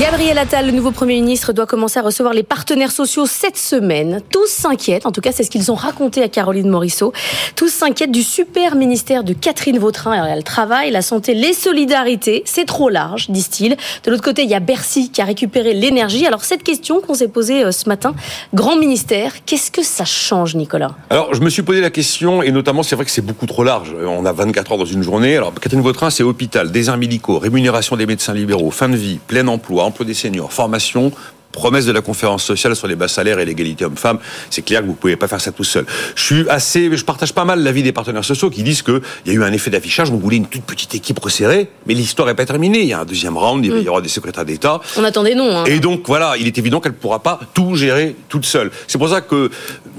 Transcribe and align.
Gabriel 0.00 0.38
Attal, 0.38 0.64
le 0.64 0.72
nouveau 0.72 0.92
Premier 0.92 1.16
ministre, 1.16 1.52
doit 1.52 1.66
commencer 1.66 1.98
à 1.98 2.02
recevoir 2.02 2.32
les 2.32 2.42
partenaires 2.42 2.90
sociaux 2.90 3.26
cette 3.26 3.58
semaine. 3.58 4.22
Tous 4.30 4.48
s'inquiètent, 4.48 5.04
en 5.04 5.12
tout 5.12 5.20
cas 5.20 5.30
c'est 5.30 5.44
ce 5.44 5.50
qu'ils 5.50 5.70
ont 5.70 5.74
raconté 5.74 6.22
à 6.22 6.28
Caroline 6.28 6.70
Morisseau, 6.70 7.12
tous 7.54 7.68
s'inquiètent 7.68 8.10
du 8.10 8.22
super 8.22 8.76
ministère 8.76 9.24
de 9.24 9.34
Catherine 9.34 9.78
Vautrin. 9.78 10.12
Alors, 10.12 10.26
il 10.26 10.30
y 10.30 10.32
a 10.32 10.36
le 10.36 10.42
travail, 10.42 10.90
la 10.90 11.02
santé, 11.02 11.34
les 11.34 11.52
solidarités, 11.52 12.42
c'est 12.46 12.64
trop 12.64 12.88
large, 12.88 13.30
disent-ils. 13.30 13.76
De 14.04 14.10
l'autre 14.10 14.22
côté, 14.22 14.42
il 14.42 14.48
y 14.48 14.54
a 14.54 14.60
Bercy 14.60 15.10
qui 15.10 15.20
a 15.20 15.24
récupéré 15.26 15.74
l'énergie. 15.74 16.26
Alors 16.26 16.44
cette 16.44 16.62
question 16.62 17.02
qu'on 17.02 17.14
s'est 17.14 17.28
posée 17.28 17.62
euh, 17.62 17.70
ce 17.70 17.90
matin, 17.90 18.14
grand 18.54 18.76
ministère, 18.76 19.44
qu'est-ce 19.44 19.70
que 19.70 19.82
ça 19.82 20.06
change 20.06 20.54
Nicolas? 20.54 20.92
Alors 21.10 21.34
je 21.34 21.42
me 21.42 21.50
suis 21.50 21.62
posé 21.62 21.82
la 21.82 21.90
question, 21.90 22.42
et 22.42 22.50
notamment 22.50 22.82
c'est 22.82 22.96
vrai 22.96 23.04
que 23.04 23.10
c'est 23.10 23.24
beaucoup 23.24 23.46
trop 23.46 23.64
large. 23.64 23.94
On 24.02 24.24
a 24.24 24.32
24 24.32 24.72
heures 24.72 24.78
dans 24.78 24.84
une 24.86 25.02
journée. 25.02 25.36
Alors 25.36 25.52
Catherine 25.52 25.82
Vautrin, 25.82 26.08
c'est 26.08 26.22
hôpital, 26.22 26.72
déserts 26.72 26.96
médicaux, 26.96 27.38
rémunération 27.38 27.96
des 27.96 28.06
médecins 28.06 28.32
libéraux, 28.32 28.70
fin 28.70 28.88
de 28.88 28.96
vie, 28.96 29.18
plein 29.26 29.46
emploi 29.46 29.57
emploi, 29.58 30.04
des 30.04 30.14
seniors, 30.14 30.52
formation, 30.52 31.12
promesse 31.52 31.86
de 31.86 31.92
la 31.92 32.00
conférence 32.00 32.44
sociale 32.44 32.76
sur 32.76 32.86
les 32.86 32.96
bas 32.96 33.08
salaires 33.08 33.38
et 33.38 33.44
l'égalité 33.44 33.84
homme-femme, 33.84 34.18
c'est 34.50 34.62
clair 34.62 34.82
que 34.82 34.86
vous 34.86 34.94
pouvez 34.94 35.16
pas 35.16 35.28
faire 35.28 35.40
ça 35.40 35.50
tout 35.50 35.64
seul. 35.64 35.86
Je 36.14 36.22
suis 36.22 36.48
assez, 36.48 36.94
je 36.96 37.04
partage 37.04 37.32
pas 37.32 37.44
mal 37.44 37.62
l'avis 37.62 37.82
des 37.82 37.92
partenaires 37.92 38.24
sociaux 38.24 38.50
qui 38.50 38.62
disent 38.62 38.82
qu'il 38.82 39.00
y 39.26 39.30
a 39.30 39.32
eu 39.32 39.42
un 39.42 39.52
effet 39.52 39.70
d'affichage, 39.70 40.10
on 40.10 40.18
voulait 40.18 40.36
une 40.36 40.46
toute 40.46 40.62
petite 40.62 40.94
équipe 40.94 41.18
resserrée, 41.18 41.68
mais 41.86 41.94
l'histoire 41.94 42.28
n'est 42.28 42.34
pas 42.34 42.46
terminée. 42.46 42.82
Il 42.82 42.88
y 42.88 42.92
a 42.92 43.00
un 43.00 43.04
deuxième 43.04 43.36
round, 43.36 43.64
il 43.64 43.82
y 43.82 43.88
aura 43.88 44.00
des 44.00 44.08
secrétaires 44.08 44.44
d'État. 44.44 44.80
On 44.96 45.04
attendait 45.04 45.34
non. 45.34 45.58
Hein. 45.58 45.64
Et 45.64 45.80
donc 45.80 46.02
voilà, 46.06 46.36
il 46.38 46.46
est 46.46 46.58
évident 46.58 46.80
qu'elle 46.80 46.92
ne 46.92 46.98
pourra 46.98 47.20
pas 47.20 47.40
tout 47.54 47.74
gérer 47.74 48.14
toute 48.28 48.44
seule. 48.44 48.70
C'est 48.86 48.98
pour 48.98 49.08
ça 49.08 49.20
que 49.20 49.50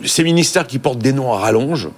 ces 0.05 0.23
ministères 0.23 0.67
qui 0.67 0.79
portent 0.79 0.99
des 0.99 1.13
noms 1.13 1.33
à 1.33 1.39
rallonge, 1.39 1.89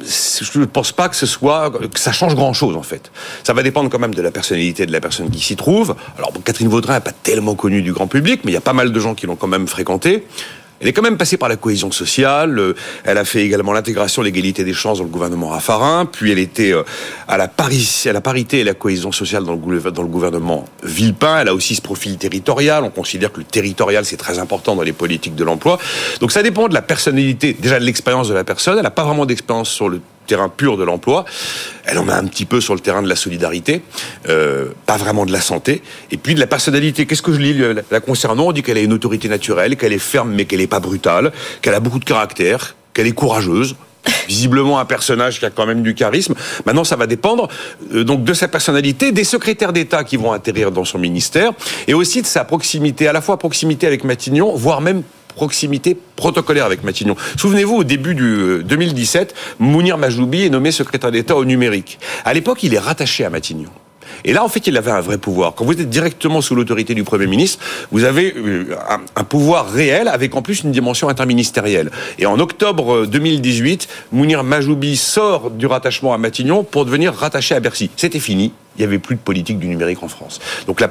je 0.00 0.58
ne 0.58 0.64
pense 0.64 0.92
pas 0.92 1.08
que 1.08 1.16
ce 1.16 1.26
soit 1.26 1.70
que 1.70 2.00
ça 2.00 2.12
change 2.12 2.34
grand 2.34 2.52
chose 2.52 2.76
en 2.76 2.82
fait. 2.82 3.10
Ça 3.44 3.52
va 3.52 3.62
dépendre 3.62 3.90
quand 3.90 3.98
même 3.98 4.14
de 4.14 4.22
la 4.22 4.30
personnalité 4.30 4.86
de 4.86 4.92
la 4.92 5.00
personne 5.00 5.30
qui 5.30 5.40
s'y 5.40 5.56
trouve. 5.56 5.94
Alors 6.18 6.32
Catherine 6.44 6.68
Vaudrin 6.68 6.94
n'est 6.94 7.00
pas 7.00 7.12
tellement 7.12 7.54
connue 7.54 7.82
du 7.82 7.92
grand 7.92 8.06
public, 8.06 8.40
mais 8.44 8.52
il 8.52 8.54
y 8.54 8.58
a 8.58 8.62
pas 8.62 8.72
mal 8.72 8.92
de 8.92 9.00
gens 9.00 9.14
qui 9.14 9.26
l'ont 9.26 9.36
quand 9.36 9.46
même 9.46 9.68
fréquentée. 9.68 10.26
Elle 10.82 10.88
est 10.88 10.92
quand 10.92 11.02
même 11.02 11.16
passée 11.16 11.36
par 11.36 11.48
la 11.48 11.54
cohésion 11.54 11.92
sociale. 11.92 12.58
Euh, 12.58 12.74
elle 13.04 13.16
a 13.16 13.24
fait 13.24 13.44
également 13.44 13.72
l'intégration, 13.72 14.20
l'égalité 14.20 14.64
des 14.64 14.72
chances 14.72 14.98
dans 14.98 15.04
le 15.04 15.10
gouvernement 15.10 15.48
Raffarin. 15.48 16.06
Puis 16.06 16.32
elle 16.32 16.40
était 16.40 16.72
euh, 16.72 16.82
à 17.28 17.36
la, 17.36 17.44
à 17.44 18.12
la 18.12 18.20
parité 18.20 18.58
et 18.58 18.64
la 18.64 18.74
cohésion 18.74 19.12
sociale 19.12 19.44
dans 19.44 19.52
le, 19.54 19.80
dans 19.92 20.02
le 20.02 20.08
gouvernement 20.08 20.64
Villepin. 20.82 21.38
Elle 21.40 21.48
a 21.48 21.54
aussi 21.54 21.76
ce 21.76 21.82
profil 21.82 22.16
territorial. 22.16 22.82
On 22.82 22.90
considère 22.90 23.30
que 23.30 23.38
le 23.38 23.44
territorial, 23.44 24.04
c'est 24.04 24.16
très 24.16 24.40
important 24.40 24.74
dans 24.74 24.82
les 24.82 24.92
politiques 24.92 25.36
de 25.36 25.44
l'emploi. 25.44 25.78
Donc 26.18 26.32
ça 26.32 26.42
dépend 26.42 26.66
de 26.66 26.74
la 26.74 26.82
personnalité, 26.82 27.56
déjà 27.56 27.78
de 27.78 27.84
l'expérience 27.84 28.28
de 28.28 28.34
la 28.34 28.42
personne. 28.42 28.76
Elle 28.76 28.82
n'a 28.82 28.90
pas 28.90 29.04
vraiment 29.04 29.24
d'expérience 29.24 29.70
sur 29.70 29.88
le 29.88 30.00
terrain 30.26 30.48
pur 30.48 30.76
de 30.76 30.84
l'emploi. 30.84 31.24
Elle 31.84 31.98
en 31.98 32.08
a 32.08 32.14
un 32.14 32.26
petit 32.26 32.44
peu 32.44 32.60
sur 32.60 32.74
le 32.74 32.80
terrain 32.80 33.02
de 33.02 33.08
la 33.08 33.16
solidarité, 33.16 33.82
euh, 34.28 34.68
pas 34.86 34.96
vraiment 34.96 35.26
de 35.26 35.32
la 35.32 35.40
santé. 35.40 35.82
Et 36.10 36.16
puis 36.16 36.34
de 36.34 36.40
la 36.40 36.46
personnalité. 36.46 37.06
Qu'est-ce 37.06 37.22
que 37.22 37.32
je 37.32 37.40
lis 37.40 37.54
la 37.90 38.00
concernant? 38.00 38.48
On 38.48 38.52
dit 38.52 38.62
qu'elle 38.62 38.78
a 38.78 38.82
une 38.82 38.92
autorité 38.92 39.28
naturelle, 39.28 39.76
qu'elle 39.76 39.92
est 39.92 39.98
ferme 39.98 40.32
mais 40.32 40.44
qu'elle 40.44 40.60
n'est 40.60 40.66
pas 40.66 40.80
brutale, 40.80 41.32
qu'elle 41.60 41.74
a 41.74 41.80
beaucoup 41.80 41.98
de 41.98 42.04
caractère, 42.04 42.76
qu'elle 42.94 43.06
est 43.06 43.12
courageuse. 43.12 43.76
Visiblement 44.28 44.80
un 44.80 44.84
personnage 44.84 45.38
qui 45.38 45.46
a 45.46 45.50
quand 45.50 45.66
même 45.66 45.82
du 45.82 45.94
charisme. 45.94 46.34
Maintenant, 46.66 46.84
ça 46.84 46.96
va 46.96 47.06
dépendre 47.06 47.48
euh, 47.94 48.04
donc 48.04 48.24
de 48.24 48.34
sa 48.34 48.48
personnalité, 48.48 49.12
des 49.12 49.24
secrétaires 49.24 49.72
d'État 49.72 50.02
qui 50.02 50.16
vont 50.16 50.32
atterrir 50.32 50.72
dans 50.72 50.84
son 50.84 50.98
ministère, 50.98 51.52
et 51.86 51.94
aussi 51.94 52.20
de 52.22 52.26
sa 52.26 52.44
proximité, 52.44 53.06
à 53.06 53.12
la 53.12 53.20
fois 53.20 53.38
proximité 53.38 53.86
avec 53.86 54.02
Matignon, 54.02 54.54
voire 54.56 54.80
même 54.80 55.02
proximité 55.32 55.96
protocolaire 56.16 56.64
avec 56.64 56.84
Matignon. 56.84 57.16
Souvenez-vous, 57.36 57.76
au 57.76 57.84
début 57.84 58.14
du 58.14 58.62
2017, 58.64 59.34
euh, 59.34 59.54
Mounir 59.58 59.98
Majoubi 59.98 60.44
est 60.44 60.50
nommé 60.50 60.70
secrétaire 60.70 61.10
d'État 61.10 61.36
au 61.36 61.44
numérique. 61.44 61.98
À 62.24 62.34
l'époque, 62.34 62.62
il 62.62 62.74
est 62.74 62.78
rattaché 62.78 63.24
à 63.24 63.30
Matignon. 63.30 63.70
Et 64.24 64.32
là, 64.32 64.44
en 64.44 64.48
fait, 64.48 64.66
il 64.66 64.76
avait 64.76 64.90
un 64.90 65.00
vrai 65.00 65.18
pouvoir. 65.18 65.54
Quand 65.54 65.64
vous 65.64 65.72
êtes 65.72 65.90
directement 65.90 66.40
sous 66.40 66.54
l'autorité 66.54 66.94
du 66.94 67.04
Premier 67.04 67.26
ministre, 67.26 67.58
vous 67.90 68.04
avez 68.04 68.34
euh, 68.36 68.76
un, 69.16 69.24
pouvoir 69.24 69.70
réel 69.70 70.08
avec 70.08 70.34
en 70.36 70.42
plus 70.42 70.62
une 70.62 70.72
dimension 70.72 71.08
interministérielle. 71.08 71.90
Et 72.18 72.26
en 72.26 72.38
octobre 72.38 73.06
2018, 73.06 73.88
euh, 73.90 74.16
Mounir 74.16 74.44
Majoubi 74.44 74.96
sort 74.96 75.50
du 75.50 75.66
rattachement 75.66 76.14
à 76.14 76.18
Matignon 76.18 76.64
pour 76.64 76.84
devenir 76.84 77.14
rattaché 77.14 77.54
à 77.54 77.60
Bercy. 77.60 77.90
C'était 77.96 78.20
fini 78.20 78.52
il 78.76 78.80
n'y 78.80 78.84
avait 78.84 78.98
plus 78.98 79.16
de 79.16 79.20
politique 79.20 79.58
du 79.58 79.68
numérique 79.68 80.02
en 80.02 80.08
France. 80.08 80.40
Donc 80.66 80.80
la, 80.80 80.88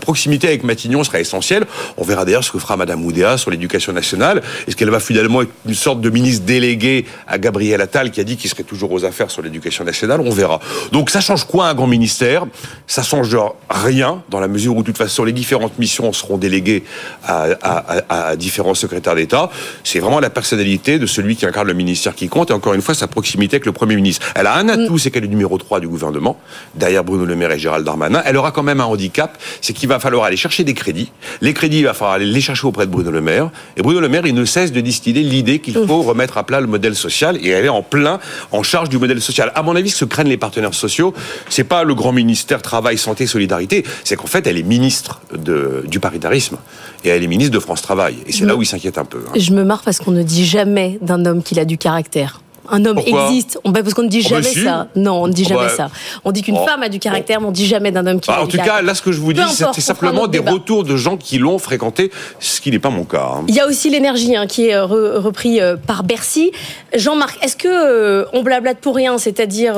proximité 0.00 0.48
avec 0.48 0.64
Matignon 0.64 1.02
sera 1.04 1.20
essentielle? 1.20 1.64
On 1.96 2.04
verra 2.04 2.24
d'ailleurs 2.24 2.44
ce 2.44 2.52
que 2.52 2.58
fera 2.58 2.76
Madame 2.76 3.04
Oudéa 3.04 3.38
sur 3.38 3.50
l'éducation 3.50 3.92
nationale. 3.92 4.42
Est-ce 4.68 4.76
qu'elle 4.76 4.90
va 4.90 5.00
finalement 5.00 5.42
être 5.42 5.50
une 5.66 5.74
sorte 5.74 6.00
de 6.00 6.10
ministre 6.10 6.44
délégué 6.44 7.06
à 7.26 7.38
Gabriel 7.38 7.80
Attal 7.80 8.10
qui 8.10 8.20
a 8.20 8.24
dit 8.24 8.36
qu'il 8.36 8.50
serait 8.50 8.64
toujours 8.64 8.92
aux 8.92 9.04
affaires 9.04 9.30
sur 9.30 9.42
l'éducation 9.42 9.84
nationale? 9.84 10.20
On 10.20 10.30
verra. 10.30 10.60
Donc 10.92 11.10
ça 11.10 11.20
change 11.20 11.44
quoi 11.44 11.68
un 11.68 11.74
grand 11.74 11.86
ministère? 11.86 12.44
Ça 12.86 13.02
change 13.02 13.36
rien 13.70 14.22
dans 14.28 14.40
la 14.40 14.48
mesure 14.48 14.76
où 14.76 14.82
de 14.82 14.86
toute 14.86 14.98
façon 14.98 15.24
les 15.24 15.32
différentes 15.32 15.78
missions 15.78 16.12
seront 16.12 16.36
déléguées 16.36 16.84
à, 17.24 17.46
à 18.08 18.36
différents 18.36 18.74
secrétaires 18.74 19.14
d'État. 19.14 19.50
C'est 19.84 20.00
vraiment 20.00 20.20
la 20.20 20.30
personnalité 20.30 20.98
de 20.98 21.06
celui 21.06 21.36
qui 21.36 21.46
incarne 21.46 21.66
le 21.66 21.74
ministère 21.74 22.14
qui 22.14 22.28
compte 22.28 22.50
et 22.50 22.52
encore 22.52 22.74
une 22.74 22.82
fois 22.82 22.94
sa 22.94 23.06
proximité 23.06 23.56
avec 23.56 23.66
le 23.66 23.72
Premier 23.72 23.96
ministre. 23.96 24.26
Elle 24.34 24.46
a 24.46 24.56
un 24.56 24.68
atout, 24.68 24.98
c'est 24.98 25.10
qu'elle 25.10 25.24
est 25.24 25.28
numéro 25.28 25.56
3 25.56 25.80
du 25.80 25.88
gouvernement 25.88 26.38
derrière 26.76 27.04
Bruno 27.04 27.24
Le 27.24 27.36
Maire 27.36 27.52
et 27.52 27.58
Gérald 27.58 27.84
Darmanin. 27.84 28.22
Elle 28.24 28.36
aura 28.36 28.50
quand 28.50 28.62
même 28.62 28.80
un 28.80 28.84
handicap, 28.84 29.38
c'est 29.60 29.72
qu'il 29.72 29.88
va 29.88 30.00
falloir 30.00 30.24
aller 30.24 30.36
chercher 30.36 30.64
des 30.64 30.74
crédits. 30.74 31.10
Les 31.40 31.54
crédits, 31.54 31.78
il 31.78 31.84
va 31.84 31.94
falloir 31.94 32.14
aller 32.14 32.26
les 32.26 32.40
chercher 32.40 32.66
auprès 32.66 32.86
de 32.86 32.90
Bruno 32.90 33.10
Le 33.10 33.20
Maire. 33.20 33.50
Et 33.76 33.82
Bruno 33.82 34.00
Le 34.00 34.08
Maire, 34.08 34.26
il 34.26 34.34
ne 34.34 34.44
cesse 34.44 34.72
de 34.72 34.80
distiller 34.80 35.22
l'idée 35.22 35.58
qu'il 35.58 35.74
faut 35.74 36.02
remettre 36.02 36.38
à 36.38 36.44
plat 36.44 36.60
le 36.60 36.66
modèle 36.66 36.94
social 36.94 37.36
et 37.40 37.48
elle 37.48 37.64
est 37.64 37.70
en 37.70 37.82
plein 37.82 38.18
en 38.52 38.62
charge 38.62 38.88
du 38.88 38.98
modèle 38.98 39.20
social. 39.20 39.52
À 39.54 39.62
mon 39.62 39.76
avis, 39.76 39.90
ce 39.90 40.04
que 40.04 40.10
craignent 40.10 40.28
les 40.28 40.36
partenaires 40.36 40.74
sociaux, 40.74 41.14
c'est 41.48 41.64
pas 41.64 41.84
le 41.84 41.94
grand 41.94 42.12
ministère 42.12 42.62
Travail, 42.62 42.98
Santé, 42.98 43.26
Solidarité, 43.26 43.84
c'est 44.04 44.16
qu'en 44.16 44.26
fait, 44.26 44.46
elle 44.46 44.58
est 44.58 44.62
ministre 44.62 45.20
de, 45.36 45.84
du 45.86 46.00
paritarisme 46.00 46.56
et 47.04 47.08
elle 47.08 47.22
est 47.22 47.26
ministre 47.26 47.52
de 47.52 47.58
France 47.58 47.82
Travail. 47.82 48.16
Et 48.26 48.32
c'est 48.32 48.44
là 48.44 48.56
où 48.56 48.62
il 48.62 48.66
s'inquiète 48.66 48.98
un 48.98 49.04
peu. 49.04 49.18
Hein. 49.28 49.32
Je 49.36 49.52
me 49.52 49.64
marre 49.64 49.82
parce 49.82 49.98
qu'on 49.98 50.12
ne 50.12 50.22
dit 50.22 50.46
jamais 50.46 50.98
d'un 51.02 51.24
homme 51.26 51.42
qu'il 51.42 51.58
a 51.58 51.64
du 51.64 51.78
caractère 51.78 52.40
un 52.70 52.84
homme 52.84 52.98
existe. 52.98 53.58
On, 53.64 53.72
parce 53.72 53.94
qu'on 53.94 54.02
ne 54.02 54.08
dit 54.08 54.22
oh, 54.24 54.30
bah 54.30 54.40
jamais 54.40 54.64
ça. 54.64 54.88
Non, 54.96 55.22
on 55.22 55.26
ne 55.26 55.32
dit 55.32 55.44
oh, 55.46 55.48
jamais 55.50 55.66
bah, 55.66 55.76
ça. 55.76 55.90
On 56.24 56.32
dit 56.32 56.42
qu'une 56.42 56.56
oh. 56.58 56.66
femme 56.66 56.82
a 56.82 56.88
du 56.88 56.98
caractère, 56.98 57.40
mais 57.40 57.46
on 57.46 57.50
ne 57.50 57.54
dit 57.54 57.66
jamais 57.66 57.90
d'un 57.90 58.06
homme 58.06 58.20
qui 58.20 58.30
a 58.30 58.42
En 58.42 58.46
tout 58.46 58.56
cas, 58.56 58.82
là, 58.82 58.94
ce 58.94 59.02
que 59.02 59.12
je 59.12 59.20
vous 59.20 59.32
dis, 59.32 59.42
c'est 59.48 59.80
simplement 59.80 60.26
des 60.26 60.38
retours 60.38 60.84
de 60.84 60.96
gens 60.96 61.16
qui 61.16 61.38
l'ont 61.38 61.58
fréquenté, 61.58 62.10
ce 62.40 62.60
qui 62.60 62.70
n'est 62.70 62.78
pas 62.78 62.90
mon 62.90 63.04
cas. 63.04 63.32
Hein. 63.36 63.44
Il 63.48 63.54
y 63.54 63.60
a 63.60 63.66
aussi 63.66 63.90
l'énergie 63.90 64.36
hein, 64.36 64.46
qui 64.46 64.68
est 64.68 64.74
euh, 64.74 64.84
repris 65.18 65.60
euh, 65.60 65.76
par 65.76 66.02
Bercy. 66.04 66.52
Jean-Marc, 66.94 67.42
est-ce 67.42 67.56
que 67.56 67.68
euh, 67.68 68.24
on 68.32 68.42
blablate 68.42 68.78
pour 68.78 68.94
rien 68.94 69.18
C'est-à-dire 69.18 69.74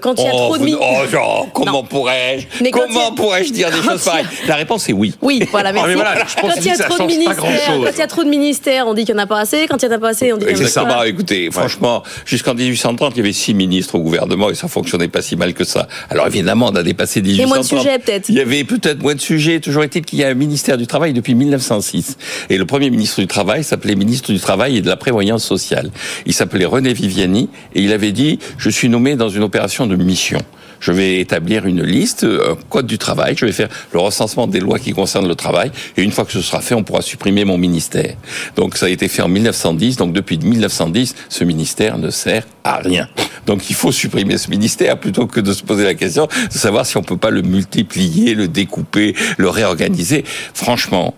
quand 0.00 0.14
il 0.18 0.24
y 0.24 0.28
a 0.28 0.30
trop 0.30 0.58
de 0.58 0.64
ministres. 0.64 0.86
Oh, 1.18 1.46
comment 1.52 1.84
pourrais-je 1.84 2.70
Comment 2.70 3.12
pourrais-je 3.12 3.52
dire 3.52 3.70
des 3.70 3.82
choses 3.82 4.04
pareilles 4.04 4.26
La 4.46 4.56
réponse 4.56 4.88
est 4.88 4.92
oui. 4.92 5.14
Oui, 5.22 5.46
voilà, 5.50 5.72
merci. 5.72 6.36
quand 6.40 6.48
il 6.56 6.66
y 6.66 6.70
a 6.70 6.76
trop 6.76 6.98
de 6.98 7.06
ministères, 7.06 7.36
quand 7.36 7.90
il 7.92 7.98
y 7.98 8.02
a 8.02 8.06
trop 8.06 8.24
de 8.24 8.28
ministères, 8.28 8.86
on 8.86 8.94
dit 8.94 9.04
qu'il 9.04 9.14
n'y 9.14 9.20
en 9.20 9.24
a 9.24 9.26
pas 9.26 9.40
assez. 9.40 9.66
Quand 9.68 9.82
il 9.82 9.88
n'y 9.88 9.94
en 9.94 9.96
a 9.96 10.00
pas 10.00 10.08
assez, 10.08 10.32
on 10.32 10.36
dit 10.36 10.46
qu'il 10.46 10.56
y 10.56 10.60
en 10.60 10.82
a 10.82 10.84
pas 10.86 11.00
assez. 11.00 11.10
Écoutez, 11.10 11.50
franchement, 11.50 12.02
Jusqu'en 12.24 12.54
1830, 12.54 13.14
il 13.14 13.18
y 13.18 13.20
avait 13.20 13.32
six 13.32 13.54
ministres 13.54 13.96
au 13.96 14.00
gouvernement 14.00 14.50
et 14.50 14.54
ça 14.54 14.68
fonctionnait 14.68 15.08
pas 15.08 15.22
si 15.22 15.36
mal 15.36 15.54
que 15.54 15.64
ça. 15.64 15.88
Alors 16.10 16.26
évidemment, 16.26 16.68
on 16.72 16.76
a 16.76 16.82
dépassé 16.82 17.20
1830. 17.22 17.44
Et 17.44 17.48
moins 17.48 17.60
de 17.60 17.82
sujets 17.82 17.98
peut-être. 17.98 18.28
Il 18.28 18.34
y 18.34 18.40
avait 18.40 18.64
peut-être 18.64 19.02
moins 19.02 19.14
de 19.14 19.20
sujets. 19.20 19.60
Toujours 19.60 19.84
est-il 19.84 20.04
qu'il 20.04 20.18
y 20.18 20.24
a 20.24 20.28
un 20.28 20.34
ministère 20.34 20.76
du 20.76 20.86
Travail 20.86 21.12
depuis 21.12 21.34
1906. 21.34 22.16
Et 22.50 22.58
le 22.58 22.66
premier 22.66 22.90
ministre 22.90 23.20
du 23.20 23.26
Travail 23.26 23.64
s'appelait 23.64 23.94
ministre 23.94 24.32
du 24.32 24.40
Travail 24.40 24.76
et 24.78 24.82
de 24.82 24.88
la 24.88 24.96
Prévoyance 24.96 25.44
sociale. 25.44 25.90
Il 26.26 26.32
s'appelait 26.32 26.64
René 26.64 26.92
Viviani 26.92 27.48
et 27.74 27.82
il 27.82 27.92
avait 27.92 28.12
dit, 28.12 28.38
je 28.58 28.70
suis 28.70 28.88
nommé 28.88 29.16
dans 29.16 29.28
une 29.28 29.42
opération 29.42 29.86
de 29.86 29.96
mission 29.96 30.38
je 30.80 30.92
vais 30.92 31.20
établir 31.20 31.66
une 31.66 31.82
liste, 31.82 32.24
un 32.24 32.56
code 32.68 32.86
du 32.86 32.98
travail, 32.98 33.34
je 33.36 33.46
vais 33.46 33.52
faire 33.52 33.68
le 33.92 33.98
recensement 33.98 34.46
des 34.46 34.60
lois 34.60 34.78
qui 34.78 34.92
concernent 34.92 35.28
le 35.28 35.34
travail, 35.34 35.70
et 35.96 36.02
une 36.02 36.12
fois 36.12 36.24
que 36.24 36.32
ce 36.32 36.42
sera 36.42 36.60
fait, 36.60 36.74
on 36.74 36.82
pourra 36.82 37.02
supprimer 37.02 37.44
mon 37.44 37.58
ministère. 37.58 38.14
Donc 38.56 38.76
ça 38.76 38.86
a 38.86 38.88
été 38.88 39.08
fait 39.08 39.22
en 39.22 39.28
1910, 39.28 39.96
donc 39.96 40.12
depuis 40.12 40.38
1910, 40.38 41.14
ce 41.28 41.44
ministère 41.44 41.98
ne 41.98 42.10
sert 42.10 42.44
à 42.64 42.76
rien. 42.76 43.08
Donc 43.46 43.70
il 43.70 43.76
faut 43.76 43.92
supprimer 43.92 44.38
ce 44.38 44.50
ministère 44.50 44.98
plutôt 44.98 45.26
que 45.26 45.40
de 45.40 45.52
se 45.52 45.62
poser 45.62 45.84
la 45.84 45.94
question 45.94 46.26
de 46.26 46.58
savoir 46.58 46.84
si 46.86 46.96
on 46.96 47.02
peut 47.02 47.16
pas 47.16 47.30
le 47.30 47.42
multiplier, 47.42 48.34
le 48.34 48.48
découper, 48.48 49.14
le 49.38 49.48
réorganiser. 49.48 50.24
Franchement, 50.54 51.14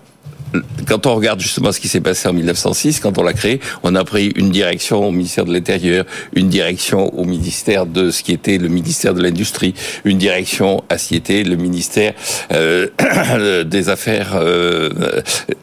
quand 0.87 1.06
on 1.06 1.15
regarde 1.15 1.41
justement 1.41 1.73
ce 1.73 1.81
qui 1.81 1.89
s'est 1.89 2.00
passé 2.00 2.29
en 2.29 2.33
1906, 2.33 3.00
quand 3.00 3.19
on 3.19 3.23
l'a 3.23 3.33
créé, 3.33 3.61
on 3.83 3.95
a 3.95 4.05
pris 4.05 4.33
une 4.37 4.50
direction 4.50 5.06
au 5.06 5.11
ministère 5.11 5.45
de 5.45 5.53
l'Intérieur, 5.53 6.05
une 6.35 6.49
direction 6.49 7.15
au 7.19 7.25
ministère 7.25 7.87
de 7.87 8.11
ce 8.11 8.23
qui 8.23 8.33
était 8.33 8.59
le 8.59 8.69
ministère 8.69 9.15
de 9.15 9.23
l'Industrie, 9.23 9.75
une 10.05 10.19
direction 10.19 10.85
à 10.89 10.99
ce 10.99 11.09
qui 11.09 11.17
était 11.17 11.43
le 11.43 11.56
ministère 11.56 12.15
euh, 12.53 12.89
des 13.65 13.89
Affaires 13.89 14.33
euh, 14.35 14.91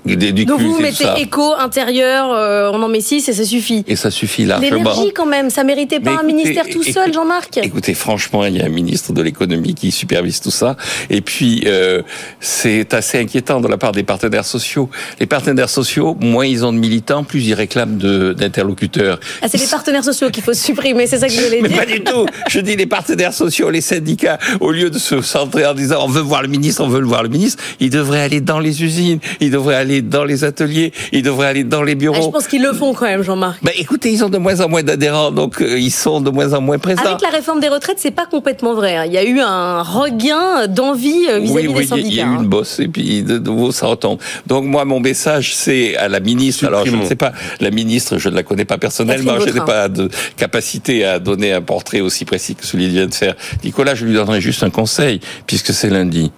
du 0.06 0.46
Donc 0.46 0.62
vous 0.62 0.80
mettez 0.80 1.06
éco, 1.18 1.54
intérieur, 1.58 2.32
euh, 2.32 2.72
on 2.74 2.82
en 2.82 2.88
met 2.88 3.02
six 3.02 3.28
et 3.28 3.34
ça 3.34 3.46
suffit. 3.46 3.84
Et 3.88 3.96
ça 3.96 4.12
suffit 4.12 4.46
largement. 4.46 4.78
L'énergie 4.78 5.14
quand 5.14 5.26
même, 5.26 5.50
ça 5.50 5.64
méritait 5.64 6.00
pas 6.00 6.20
un 6.20 6.24
ministère 6.24 6.66
tout 6.72 6.84
seul, 6.84 7.14
Jean-Marc? 7.14 7.58
Écoutez, 7.58 7.94
franchement, 7.94 8.46
il 8.46 8.58
y 8.58 8.62
a 8.62 8.66
un 8.66 8.70
ministre 8.70 9.14
de 9.14 9.22
l'économie 9.22 9.74
qui 9.74 9.92
supervise 9.92 10.40
tout 10.42 10.52
ça. 10.52 10.76
Et 11.10 11.22
puis, 11.22 11.64
euh, 11.66 12.02
c'est 12.40 12.94
assez 12.94 13.20
inquiétant 13.20 13.62
de 13.62 13.68
la 13.68 13.78
part 13.78 13.92
des 13.92 14.04
partenaires 14.04 14.46
sociaux 14.46 14.75
sociaux. 14.76 14.90
Les 15.20 15.26
partenaires 15.26 15.70
sociaux, 15.70 16.18
moins 16.20 16.46
ils 16.46 16.66
ont 16.66 16.74
de 16.74 16.78
militants, 16.78 17.24
plus 17.24 17.42
ils 17.46 17.54
réclament 17.54 17.98
d'interlocuteurs. 18.34 19.20
Ah, 19.42 19.48
c'est 19.50 19.58
les 19.58 19.68
partenaires 19.68 20.04
sociaux 20.04 20.30
qu'il 20.30 20.44
faut 20.44 20.54
supprimer, 20.54 21.08
c'est 21.08 21.20
ça 21.20 21.28
que 21.28 21.34
je 21.34 21.42
voulais 21.42 21.60
Mais 21.62 21.70
dire. 21.70 21.78
pas 21.78 21.86
du 21.86 22.02
tout. 22.04 22.26
Je 22.50 22.60
dis 22.60 22.76
les 22.76 22.86
partenaires 22.86 23.34
sociaux, 23.34 23.70
les 23.70 23.82
syndicats, 23.82 24.38
au 24.60 24.72
lieu 24.72 24.90
de 24.90 24.98
se 25.00 25.22
centrer 25.22 25.66
en 25.66 25.74
disant 25.74 25.98
on 26.02 26.08
veut 26.08 26.22
voir 26.22 26.42
le 26.42 26.48
ministre, 26.50 26.84
on 26.84 26.88
veut 26.88 27.00
le 27.00 27.08
voir 27.08 27.24
le 27.24 27.30
ministre, 27.30 27.64
ils 27.80 27.90
devraient 27.90 28.22
aller 28.22 28.42
dans 28.42 28.60
les 28.60 28.84
usines, 28.84 29.20
ils 29.40 29.52
devraient 29.52 29.76
aller 29.76 30.02
dans 30.02 30.24
les 30.26 30.44
ateliers, 30.44 30.92
ils 31.12 31.24
devraient 31.24 31.48
aller 31.48 31.64
dans 31.64 31.84
les 31.84 31.94
Ah, 31.94 31.96
bureaux. 31.96 32.22
je 32.24 32.30
pense 32.30 32.48
qu'ils 32.48 32.62
le 32.64 32.74
font 32.74 32.94
quand 32.94 33.06
même, 33.06 33.24
Jean-Marc. 33.24 33.64
Ben, 33.64 33.72
écoutez, 33.78 34.12
ils 34.12 34.24
ont 34.24 34.30
de 34.30 34.38
moins 34.38 34.60
en 34.62 34.68
moins 34.70 34.84
d'adhérents, 34.84 35.32
donc 35.32 35.62
euh, 35.62 35.80
ils 35.80 35.92
sont 35.92 36.20
de 36.22 36.30
moins 36.30 36.54
en 36.54 36.62
moins 36.62 36.78
présents. 36.80 37.02
Avec 37.06 37.22
la 37.22 37.30
réforme 37.30 37.60
des 37.62 37.70
retraites, 37.70 37.98
c'est 38.00 38.12
pas 38.12 38.26
complètement 38.26 38.74
vrai. 38.74 38.96
hein. 38.98 39.06
Il 39.06 39.14
y 39.14 39.18
a 39.18 39.24
eu 39.24 39.40
un 39.40 39.82
regain 39.82 40.68
d'envie 40.68 41.28
euh, 41.30 41.40
vis-à-vis 41.40 41.54
oui, 41.54 41.62
des 41.62 41.68
oui, 41.70 41.74
il 41.86 41.90
y 41.90 41.94
a- 41.94 41.98
il 41.98 42.02
y 42.02 42.04
syndicats. 42.04 42.24
a 42.24 42.26
eu 42.26 42.30
hein. 42.36 42.38
une 42.42 42.48
bosse 42.48 42.80
et 42.80 42.88
puis 42.88 43.24
de 43.24 43.38
nouveau 43.40 43.72
ça 43.72 43.88
retombe. 43.88 44.20
Donc 44.48 44.65
moi, 44.66 44.86
mon 44.86 45.00
message, 45.00 45.56
c'est 45.56 45.96
à 45.96 46.08
la 46.08 46.20
ministre. 46.20 46.66
Alors 46.66 46.86
je 46.86 46.96
ne 46.96 47.06
sais 47.06 47.16
pas, 47.16 47.34
la 47.60 47.72
ministre, 47.72 48.18
je 48.18 48.30
ne 48.30 48.36
la 48.36 48.44
connais 48.44 48.66
pas 48.66 48.78
personnellement, 48.78 49.40
je 49.40 49.52
n'ai 49.52 49.62
pas 49.62 49.88
de 49.88 50.10
capacité 50.38 51.06
à 51.06 51.20
donner 51.20 51.54
un 51.54 51.62
portrait 51.62 52.02
aussi 52.02 52.26
précis 52.26 52.56
que 52.56 52.66
celui 52.66 52.86
qu'il 52.86 52.94
vient 52.94 53.08
de 53.08 53.14
faire. 53.14 53.36
Nicolas, 53.64 53.96
je 53.96 54.06
lui 54.06 54.14
donnerai 54.14 54.42
juste 54.42 54.64
un 54.64 54.70
conseil, 54.70 55.20
puisque 55.48 55.74
c'est 55.74 55.90
lundi. 55.90 56.32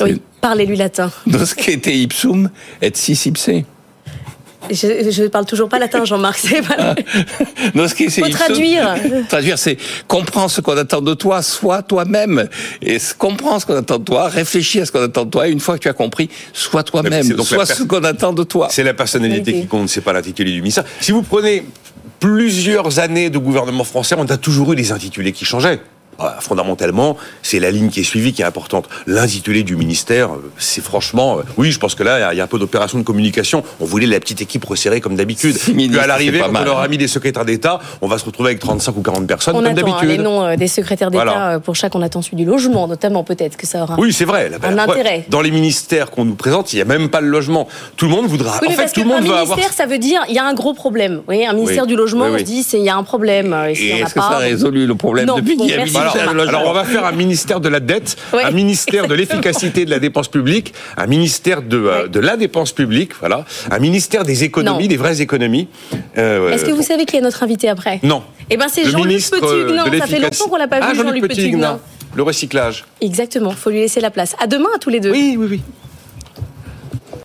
Oui, 0.00 0.20
parlez-lui 0.40 0.76
latin. 0.76 1.10
Noscete 1.26 1.86
ipsum 1.86 2.50
et 2.82 2.90
sis 2.94 3.26
ipse. 3.26 3.50
Je, 4.70 5.10
je 5.10 5.24
parle 5.24 5.44
toujours 5.46 5.68
pas 5.68 5.78
latin, 5.78 6.04
Jean-Marc. 6.04 6.40
Faut 7.74 8.28
traduire. 8.28 8.94
Traduire, 9.28 9.58
c'est 9.58 9.76
comprends 10.06 10.48
ce 10.48 10.60
qu'on 10.60 10.76
attend 10.76 11.00
de 11.00 11.14
toi, 11.14 11.42
sois 11.42 11.82
toi-même. 11.82 12.48
Et 12.82 12.98
comprends 13.18 13.58
ce 13.58 13.66
qu'on 13.66 13.76
attend 13.76 13.98
de 13.98 14.04
toi, 14.04 14.28
réfléchis 14.28 14.80
à 14.80 14.86
ce 14.86 14.92
qu'on 14.92 15.02
attend 15.02 15.24
de 15.24 15.30
toi. 15.30 15.48
Et 15.48 15.50
une 15.50 15.60
fois 15.60 15.76
que 15.76 15.82
tu 15.82 15.88
as 15.88 15.92
compris, 15.92 16.28
sois 16.52 16.82
toi-même, 16.82 17.28
donc 17.28 17.46
sois 17.46 17.66
ce 17.66 17.82
qu'on 17.82 18.04
attend 18.04 18.32
de 18.32 18.44
toi. 18.44 18.68
C'est 18.70 18.82
la 18.82 18.94
personnalité 18.94 19.14
Personnalité. 19.14 19.60
qui 19.60 19.66
compte, 19.68 19.88
c'est 19.88 20.00
pas 20.00 20.12
l'intitulé 20.12 20.52
du 20.52 20.60
ministère. 20.60 20.84
Si 21.00 21.12
vous 21.12 21.22
prenez 21.22 21.64
plusieurs 22.20 22.98
années 22.98 23.30
de 23.30 23.38
gouvernement 23.38 23.84
français, 23.84 24.14
on 24.18 24.24
a 24.24 24.36
toujours 24.36 24.72
eu 24.72 24.76
des 24.76 24.92
intitulés 24.92 25.32
qui 25.32 25.44
changeaient. 25.44 25.80
Ah, 26.18 26.36
Fondamentalement, 26.40 27.16
c'est 27.42 27.58
la 27.60 27.70
ligne 27.70 27.88
qui 27.90 28.00
est 28.00 28.04
suivie 28.04 28.32
qui 28.32 28.42
est 28.42 28.44
importante. 28.44 28.88
L'intitulé 29.06 29.62
du 29.62 29.76
ministère, 29.76 30.32
euh, 30.32 30.50
c'est 30.58 30.82
franchement, 30.82 31.38
euh, 31.38 31.42
oui, 31.56 31.70
je 31.72 31.78
pense 31.78 31.94
que 31.94 32.02
là, 32.02 32.18
il 32.18 32.20
y 32.20 32.24
a- 32.24 32.34
il 32.34 32.36
y 32.38 32.40
a 32.40 32.44
un 32.44 32.48
peu 32.48 32.58
d'opération 32.58 32.98
de 32.98 33.02
communication. 33.04 33.62
On 33.80 33.84
voulait 33.84 34.06
la 34.06 34.20
petite 34.20 34.40
équipe 34.42 34.64
resserrée 34.64 35.00
comme 35.00 35.16
d'habitude. 35.16 35.56
Puis 35.58 35.98
à 35.98 36.06
l'arrivée, 36.06 36.40
quand 36.40 36.50
mal. 36.52 36.62
on 36.62 36.66
leur 36.66 36.78
a 36.80 36.88
mis 36.88 36.98
des 36.98 37.08
secrétaires 37.08 37.44
d'État, 37.44 37.80
on 38.02 38.08
va 38.08 38.18
se 38.18 38.24
retrouver 38.24 38.50
avec 38.50 38.60
35 38.60 38.96
ou 38.96 39.02
40 39.02 39.26
personnes 39.26 39.54
On 39.56 39.58
comme 39.62 39.66
attend 39.66 39.86
hein, 39.86 39.98
les 40.02 40.06
d'habitude. 40.08 40.20
noms 40.22 40.44
euh, 40.44 40.56
des 40.56 40.68
secrétaires 40.68 41.10
d'État 41.10 41.24
Voilà. 41.24 41.60
pour 41.60 41.74
chaque 41.76 41.94
on 41.94 42.02
attend 42.02 42.22
celui 42.22 42.36
du 42.38 42.44
logement, 42.44 42.86
notamment 42.88 43.24
peut-être 43.24 43.56
que 43.56 43.66
ça 43.66 43.82
aura. 43.82 43.96
Oui, 43.98 44.12
c'est 44.12 44.24
vrai. 44.24 44.48
Là, 44.50 44.56
Un 44.62 44.78
après, 44.78 45.00
intérêt. 45.00 45.26
Dans 45.28 45.40
les 45.40 45.50
ministères 45.50 46.10
qu'on 46.10 46.24
nous 46.24 46.34
présente, 46.34 46.72
il 46.72 46.76
n'y 46.76 46.82
a 46.82 46.86
même 46.86 47.08
pas 47.08 47.20
le 47.20 47.28
logement. 47.28 47.68
Tout 47.96 48.06
le 48.06 48.10
monde 48.12 48.26
voudra. 48.26 48.58
Oui, 48.62 48.68
en 48.68 48.70
fait, 48.72 48.76
parce 48.76 48.92
tout 48.92 49.02
le 49.02 49.08
monde 49.08 49.22
veut 49.24 49.30
avoir. 49.34 49.56
ministère, 49.58 49.72
ça 49.72 49.86
veut 49.86 49.98
dire 49.98 50.20
il 50.28 50.34
y 50.34 50.38
a 50.38 50.44
un 50.44 50.54
gros 50.54 50.74
problème. 50.74 51.16
Vous 51.16 51.22
voyez, 51.26 51.46
un 51.46 51.52
ministère 51.52 51.82
Oui. 51.84 51.88
du 51.88 51.96
logement, 51.96 52.24
Oui, 52.26 52.30
oui. 52.30 52.36
on 52.36 52.38
se 52.38 52.44
dit 52.44 52.62
c'est 52.62 52.78
il 52.78 52.84
y 52.84 52.88
a 52.88 52.96
un 52.96 53.02
problème. 53.04 53.52
Et 53.52 53.92
a 53.92 53.98
Est-ce 53.98 54.14
que 54.14 54.20
pas, 54.20 54.28
ça 54.30 54.36
a 54.36 54.38
résolu 54.38 54.86
le 54.86 54.94
problème 54.94 55.26
Non, 55.26 55.36
depuis 55.36 55.56
bon, 55.56 55.64
qu'il 55.66 55.74
y 55.74 55.78
a 55.78 55.84
Alors 56.04 56.66
on 56.66 56.72
va 56.72 56.84
faire 56.84 57.04
un 57.04 57.12
ministère 57.12 57.60
de 57.60 57.68
la 57.68 57.80
dette, 57.80 58.16
Ouais. 58.32 58.44
un 58.44 58.50
ministère 58.50 59.06
de 59.06 59.14
l'efficacité 59.14 59.84
de 59.84 59.90
la 59.90 59.98
dépense 59.98 60.28
publique, 60.28 60.74
un 60.96 61.06
ministère 61.06 61.62
de, 61.62 61.76
euh, 61.76 62.02
Ouais. 62.02 62.08
de 62.08 62.20
la 62.20 62.36
dépense 62.36 62.72
publique, 62.72 63.12
voilà, 63.20 63.44
un 63.70 63.78
ministère 63.78 64.24
des 64.24 64.44
économies, 64.44 64.84
Non. 64.84 64.88
des 64.88 64.96
vraies 64.96 65.20
économies. 65.20 65.68
Euh, 66.18 66.50
Est-ce 66.52 66.64
que 66.64 66.72
vous 66.72 66.82
savez 66.82 67.04
qui 67.04 67.16
est 67.16 67.20
notre 67.20 67.42
invité 67.42 67.68
après? 67.68 68.00
Non. 68.02 68.22
Eh 68.50 68.56
ben 68.56 68.66
c'est 68.70 68.84
Jean-Luc 68.84 69.22
euh, 69.42 69.74
Non, 69.76 69.88
de 69.88 69.98
ça 69.98 70.06
fait 70.06 70.18
longtemps 70.18 70.48
qu'on 70.48 70.56
l'a 70.56 70.68
pas 70.68 70.78
ah, 70.82 70.92
vu, 70.92 70.96
Jean-Luc. 70.98 71.28
Petit, 71.28 71.54
le 72.14 72.22
recyclage. 72.22 72.84
Exactement, 73.00 73.50
faut 73.50 73.70
lui 73.70 73.80
laisser 73.80 74.00
la 74.00 74.10
place. 74.10 74.36
À 74.38 74.46
demain 74.46 74.68
à 74.74 74.78
tous 74.78 74.90
les 74.90 75.00
deux. 75.00 75.10
Oui, 75.10 75.36
oui, 75.38 75.46
oui. 75.50 75.62